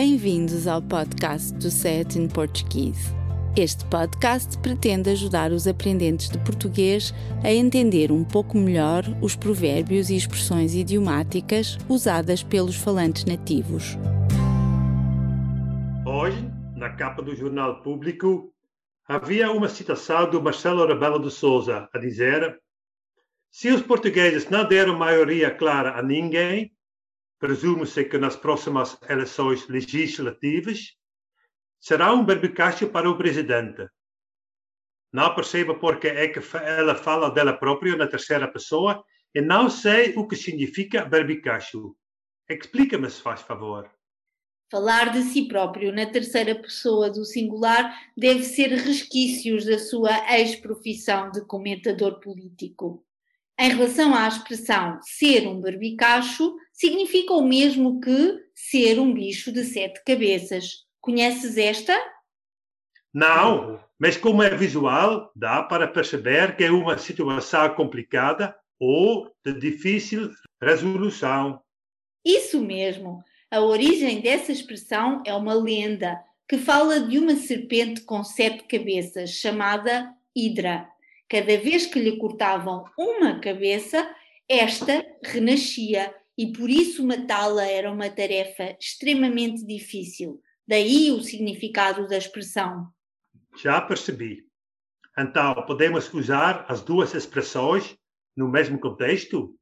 Bem-vindos 0.00 0.68
ao 0.68 0.80
podcast 0.80 1.52
do 1.54 1.72
Set 1.72 2.16
in 2.16 2.28
Portuguese. 2.28 3.12
Este 3.56 3.84
podcast 3.86 4.56
pretende 4.58 5.10
ajudar 5.10 5.50
os 5.50 5.66
aprendentes 5.66 6.30
de 6.30 6.38
português 6.44 7.12
a 7.42 7.52
entender 7.52 8.12
um 8.12 8.22
pouco 8.22 8.56
melhor 8.56 9.02
os 9.20 9.34
provérbios 9.34 10.08
e 10.08 10.14
expressões 10.14 10.72
idiomáticas 10.72 11.76
usadas 11.88 12.44
pelos 12.44 12.76
falantes 12.76 13.24
nativos. 13.24 13.98
Hoje, 16.06 16.48
na 16.76 16.90
capa 16.90 17.20
do 17.20 17.34
Jornal 17.34 17.82
Público, 17.82 18.54
havia 19.04 19.50
uma 19.50 19.68
citação 19.68 20.30
do 20.30 20.40
Marcelo 20.40 20.86
Rebelo 20.86 21.18
de 21.18 21.32
Souza 21.32 21.88
a 21.92 21.98
dizer: 21.98 22.56
Se 23.50 23.68
os 23.72 23.82
portugueses 23.82 24.48
não 24.48 24.64
deram 24.64 24.96
maioria 24.96 25.50
clara 25.50 25.98
a 25.98 26.02
ninguém, 26.04 26.70
presume-se 27.38 28.04
que 28.04 28.18
nas 28.18 28.36
próximas 28.36 28.98
eleições 29.08 29.68
legislativas 29.68 30.96
será 31.80 32.12
um 32.12 32.24
berbicacho 32.24 32.88
para 32.88 33.08
o 33.08 33.16
presidente. 33.16 33.88
Não 35.12 35.34
percebo 35.34 35.76
porque 35.76 36.08
é 36.08 36.28
que 36.28 36.40
ela 36.56 36.94
fala 36.94 37.30
dela 37.30 37.52
própria 37.52 37.96
na 37.96 38.06
terceira 38.06 38.46
pessoa 38.46 39.02
e 39.34 39.40
não 39.40 39.70
sei 39.70 40.14
o 40.16 40.26
que 40.26 40.36
significa 40.36 41.04
berbicacho. 41.04 41.96
Explica-me, 42.48 43.08
se 43.08 43.22
faz 43.22 43.42
favor. 43.42 43.90
Falar 44.70 45.12
de 45.12 45.22
si 45.22 45.48
próprio 45.48 45.92
na 45.92 46.04
terceira 46.04 46.54
pessoa 46.54 47.08
do 47.08 47.24
singular 47.24 47.90
deve 48.14 48.42
ser 48.42 48.68
resquícios 48.68 49.64
da 49.64 49.78
sua 49.78 50.10
ex-profissão 50.36 51.30
de 51.30 51.40
comentador 51.46 52.20
político. 52.20 53.02
Em 53.58 53.70
relação 53.70 54.14
à 54.14 54.28
expressão 54.28 55.00
ser 55.02 55.48
um 55.48 55.60
barbicacho, 55.60 56.54
significa 56.78 57.34
o 57.34 57.42
mesmo 57.42 58.00
que 58.00 58.38
ser 58.54 59.00
um 59.00 59.12
bicho 59.12 59.50
de 59.50 59.64
sete 59.64 60.00
cabeças. 60.04 60.86
Conheces 61.00 61.56
esta? 61.56 61.92
Não, 63.12 63.82
mas 63.98 64.16
como 64.16 64.44
é 64.44 64.50
visual, 64.54 65.32
dá 65.34 65.62
para 65.64 65.88
perceber 65.88 66.56
que 66.56 66.62
é 66.62 66.70
uma 66.70 66.96
situação 66.96 67.74
complicada 67.74 68.54
ou 68.78 69.28
de 69.44 69.54
difícil 69.54 70.30
resolução. 70.62 71.60
Isso 72.24 72.60
mesmo. 72.60 73.24
A 73.50 73.60
origem 73.60 74.20
dessa 74.20 74.52
expressão 74.52 75.22
é 75.26 75.34
uma 75.34 75.54
lenda 75.54 76.22
que 76.48 76.58
fala 76.58 77.00
de 77.00 77.18
uma 77.18 77.34
serpente 77.34 78.02
com 78.02 78.22
sete 78.22 78.62
cabeças, 78.64 79.30
chamada 79.30 80.14
Hidra. 80.36 80.88
Cada 81.28 81.58
vez 81.58 81.86
que 81.86 81.98
lhe 81.98 82.18
cortavam 82.18 82.84
uma 82.96 83.40
cabeça, 83.40 84.08
esta 84.48 85.04
renascia 85.24 86.14
e 86.38 86.52
por 86.52 86.70
isso 86.70 87.04
matá-la 87.04 87.66
era 87.66 87.90
uma 87.90 88.08
tarefa 88.08 88.76
extremamente 88.80 89.66
difícil. 89.66 90.40
Daí 90.66 91.10
o 91.10 91.20
significado 91.20 92.06
da 92.06 92.16
expressão. 92.16 92.92
Já 93.60 93.80
percebi. 93.80 94.46
Então, 95.18 95.66
podemos 95.66 96.14
usar 96.14 96.64
as 96.68 96.80
duas 96.80 97.12
expressões 97.12 97.98
no 98.36 98.48
mesmo 98.48 98.78
contexto? 98.78 99.58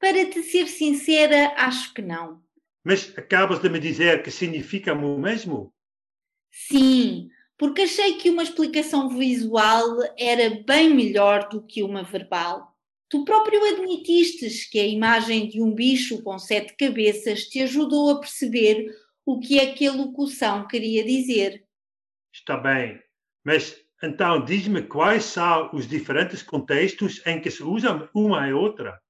Para 0.00 0.24
te 0.30 0.42
ser 0.42 0.66
sincera, 0.66 1.52
acho 1.58 1.92
que 1.92 2.00
não. 2.00 2.42
Mas 2.82 3.12
acabas 3.18 3.60
de 3.60 3.68
me 3.68 3.78
dizer 3.78 4.22
que 4.22 4.30
significam 4.30 5.04
o 5.04 5.20
mesmo? 5.20 5.74
Sim, 6.50 7.28
porque 7.58 7.82
achei 7.82 8.14
que 8.14 8.30
uma 8.30 8.44
explicação 8.44 9.10
visual 9.10 9.98
era 10.16 10.62
bem 10.64 10.94
melhor 10.94 11.50
do 11.50 11.60
que 11.60 11.82
uma 11.82 12.02
verbal. 12.02 12.77
Tu 13.10 13.24
próprio 13.24 13.64
admitistes 13.72 14.68
que 14.68 14.78
a 14.78 14.86
imagem 14.86 15.48
de 15.48 15.62
um 15.62 15.74
bicho 15.74 16.22
com 16.22 16.38
sete 16.38 16.76
cabeças 16.76 17.44
te 17.44 17.62
ajudou 17.62 18.10
a 18.10 18.20
perceber 18.20 18.94
o 19.24 19.40
que 19.40 19.58
é 19.58 19.72
que 19.72 19.86
a 19.86 19.92
locução 19.92 20.66
queria 20.66 21.04
dizer. 21.04 21.64
Está 22.32 22.56
bem, 22.56 23.00
mas 23.44 23.76
então 24.02 24.44
diz-me 24.44 24.82
quais 24.82 25.24
são 25.24 25.70
os 25.72 25.88
diferentes 25.88 26.42
contextos 26.42 27.20
em 27.26 27.40
que 27.40 27.50
se 27.50 27.62
usa 27.62 28.08
uma 28.14 28.46
e 28.46 28.52
outra. 28.52 29.00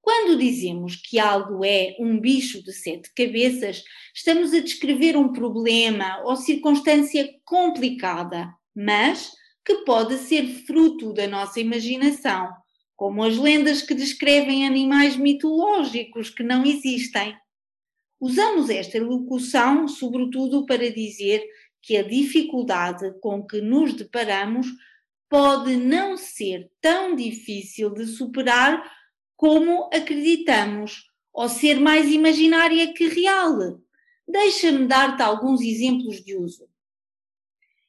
Quando 0.00 0.38
dizemos 0.38 0.96
que 0.96 1.18
algo 1.18 1.64
é 1.64 1.94
um 1.98 2.20
bicho 2.20 2.62
de 2.62 2.72
sete 2.72 3.12
cabeças, 3.14 3.84
estamos 4.14 4.52
a 4.52 4.60
descrever 4.60 5.16
um 5.16 5.32
problema 5.32 6.20
ou 6.24 6.34
circunstância 6.34 7.28
complicada, 7.44 8.52
mas 8.74 9.30
que 9.64 9.84
pode 9.84 10.16
ser 10.18 10.44
fruto 10.66 11.12
da 11.12 11.28
nossa 11.28 11.60
imaginação, 11.60 12.50
como 13.02 13.24
as 13.24 13.36
lendas 13.36 13.82
que 13.82 13.96
descrevem 13.96 14.64
animais 14.64 15.16
mitológicos 15.16 16.30
que 16.30 16.44
não 16.44 16.64
existem. 16.64 17.36
Usamos 18.20 18.70
esta 18.70 18.96
locução 19.02 19.88
sobretudo 19.88 20.64
para 20.64 20.88
dizer 20.88 21.44
que 21.82 21.96
a 21.96 22.04
dificuldade 22.04 23.12
com 23.20 23.44
que 23.44 23.60
nos 23.60 23.92
deparamos 23.92 24.68
pode 25.28 25.74
não 25.74 26.16
ser 26.16 26.70
tão 26.80 27.16
difícil 27.16 27.90
de 27.90 28.06
superar 28.06 28.88
como 29.34 29.90
acreditamos, 29.92 31.04
ou 31.32 31.48
ser 31.48 31.80
mais 31.80 32.08
imaginária 32.08 32.94
que 32.94 33.08
real. 33.08 33.80
Deixa-me 34.28 34.86
dar-te 34.86 35.24
alguns 35.24 35.60
exemplos 35.60 36.22
de 36.22 36.36
uso. 36.36 36.68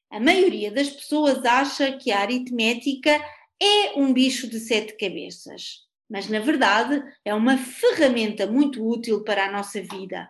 A 0.10 0.20
maioria 0.20 0.72
das 0.72 0.90
pessoas 0.90 1.46
acha 1.46 1.92
que 2.00 2.12
a 2.12 2.20
aritmética 2.22 3.24
é 3.62 3.98
um 3.98 4.14
bicho 4.14 4.48
de 4.48 4.60
sete 4.60 4.98
cabeças, 4.98 5.82
mas 6.10 6.30
na 6.30 6.40
verdade 6.40 7.04
é 7.24 7.34
uma 7.34 7.58
ferramenta 7.58 8.48
muito 8.48 8.88
útil 8.88 9.24
para 9.24 9.46
a 9.46 9.52
nossa 9.52 9.82
vida. 9.82 10.30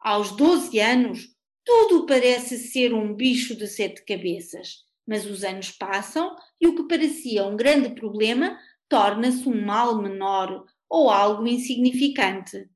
Aos 0.00 0.36
12 0.36 0.78
anos, 0.80 1.34
tudo 1.64 2.04
parece 2.04 2.58
ser 2.58 2.92
um 2.92 3.14
bicho 3.14 3.56
de 3.56 3.66
sete 3.66 4.04
cabeças. 4.04 4.84
Mas 5.06 5.26
os 5.26 5.44
anos 5.44 5.70
passam 5.70 6.34
e 6.60 6.66
o 6.66 6.74
que 6.74 6.88
parecia 6.88 7.44
um 7.44 7.56
grande 7.56 7.94
problema 7.94 8.58
torna-se 8.88 9.48
um 9.48 9.64
mal 9.64 10.00
menor 10.00 10.64
ou 10.88 11.10
algo 11.10 11.46
insignificante. 11.46 12.68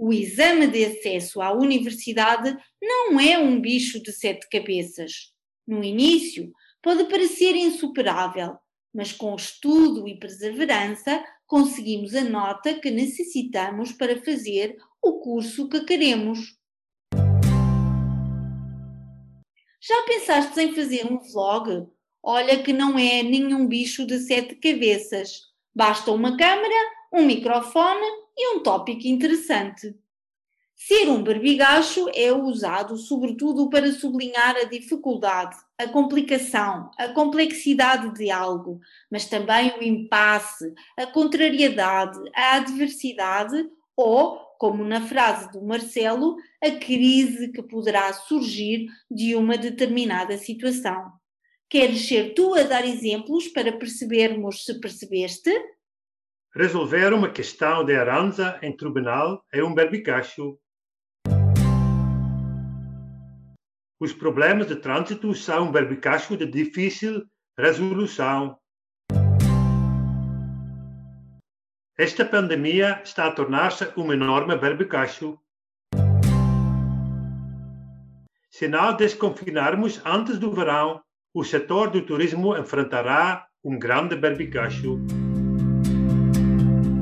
O 0.00 0.12
exame 0.12 0.68
de 0.68 0.84
acesso 0.84 1.42
à 1.42 1.52
universidade 1.52 2.56
não 2.80 3.18
é 3.18 3.36
um 3.36 3.60
bicho 3.60 4.00
de 4.00 4.12
sete 4.12 4.48
cabeças. 4.48 5.32
No 5.66 5.82
início, 5.82 6.52
pode 6.80 7.02
parecer 7.06 7.56
insuperável, 7.56 8.56
mas 8.94 9.10
com 9.10 9.34
estudo 9.34 10.06
e 10.06 10.16
perseverança 10.16 11.20
conseguimos 11.48 12.14
a 12.14 12.22
nota 12.22 12.78
que 12.78 12.92
necessitamos 12.92 13.90
para 13.90 14.22
fazer 14.22 14.76
o 15.02 15.18
curso 15.18 15.68
que 15.68 15.80
queremos. 15.80 16.56
Já 19.80 20.02
pensaste 20.06 20.60
em 20.60 20.72
fazer 20.76 21.06
um 21.06 21.18
vlog? 21.18 21.88
Olha 22.22 22.62
que 22.62 22.72
não 22.72 22.96
é 22.96 23.24
nenhum 23.24 23.66
bicho 23.66 24.06
de 24.06 24.20
sete 24.20 24.54
cabeças. 24.54 25.40
Basta 25.74 26.12
uma 26.12 26.36
câmera, 26.36 26.90
um 27.12 27.26
microfone 27.26 28.27
e 28.38 28.54
um 28.54 28.62
tópico 28.62 29.06
interessante. 29.06 29.94
Ser 30.76 31.08
um 31.08 31.24
barbigacho 31.24 32.08
é 32.14 32.32
usado 32.32 32.96
sobretudo 32.96 33.68
para 33.68 33.90
sublinhar 33.90 34.56
a 34.56 34.64
dificuldade, 34.64 35.56
a 35.76 35.88
complicação, 35.88 36.88
a 36.96 37.08
complexidade 37.08 38.14
de 38.14 38.30
algo, 38.30 38.78
mas 39.10 39.26
também 39.26 39.76
o 39.76 39.82
impasse, 39.82 40.72
a 40.96 41.04
contrariedade, 41.04 42.16
a 42.32 42.54
adversidade 42.54 43.68
ou 43.96 44.38
como 44.58 44.84
na 44.84 45.00
frase 45.00 45.50
do 45.52 45.62
Marcelo, 45.62 46.36
a 46.62 46.70
crise 46.72 47.52
que 47.52 47.62
poderá 47.62 48.12
surgir 48.12 48.88
de 49.08 49.36
uma 49.36 49.56
determinada 49.56 50.36
situação. 50.36 51.12
Queres 51.70 52.06
ser 52.06 52.34
tu 52.34 52.54
a 52.54 52.64
dar 52.64 52.84
exemplos 52.84 53.46
para 53.48 53.72
percebermos 53.72 54.64
se 54.64 54.80
percebeste? 54.80 55.50
Resolver 56.58 57.14
uma 57.14 57.30
questão 57.30 57.84
de 57.84 57.92
herança 57.92 58.58
em 58.60 58.76
tribunal 58.76 59.44
é 59.52 59.62
um 59.62 59.72
berbicacho. 59.72 60.58
Os 64.00 64.12
problemas 64.12 64.66
de 64.66 64.74
trânsito 64.74 65.32
são 65.36 65.68
um 65.68 65.70
berbicacho 65.70 66.36
de 66.36 66.46
difícil 66.46 67.22
resolução. 67.56 68.58
Esta 71.96 72.24
pandemia 72.24 73.02
está 73.04 73.28
a 73.28 73.32
tornar-se 73.32 73.92
um 73.96 74.12
enorme 74.12 74.58
berbicacho. 74.58 75.38
Se 78.50 78.66
não 78.66 78.96
desconfinarmos 78.96 80.02
antes 80.04 80.40
do 80.40 80.50
verão, 80.50 81.00
o 81.32 81.44
setor 81.44 81.88
do 81.90 82.04
turismo 82.04 82.56
enfrentará 82.56 83.46
um 83.62 83.78
grande 83.78 84.16
berbicacho. 84.16 84.98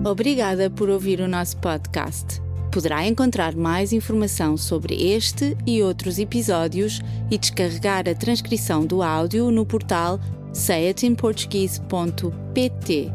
Obrigada 0.06 0.70
por 0.70 0.88
ouvir 0.88 1.20
o 1.20 1.26
nosso 1.26 1.56
podcast. 1.56 2.41
Poderá 2.70 3.05
encontrar 3.05 3.56
mais 3.56 3.93
informação 3.93 4.56
sobre 4.56 4.94
este 4.94 5.56
e 5.67 5.82
outros 5.82 6.20
episódios 6.20 7.00
e 7.29 7.37
descarregar 7.37 8.08
a 8.08 8.14
transcrição 8.14 8.87
do 8.87 9.03
áudio 9.03 9.50
no 9.50 9.67
portal 9.67 10.20
sayatinportuguese.pt. 10.53 13.11